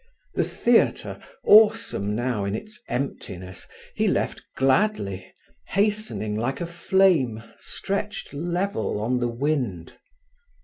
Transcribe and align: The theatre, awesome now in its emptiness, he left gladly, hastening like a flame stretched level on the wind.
The 0.33 0.43
theatre, 0.43 1.21
awesome 1.45 2.15
now 2.15 2.43
in 2.43 2.55
its 2.55 2.81
emptiness, 2.87 3.67
he 3.93 4.07
left 4.07 4.43
gladly, 4.57 5.31
hastening 5.67 6.33
like 6.35 6.59
a 6.59 6.65
flame 6.65 7.43
stretched 7.59 8.33
level 8.33 8.99
on 8.99 9.19
the 9.19 9.29
wind. 9.29 9.99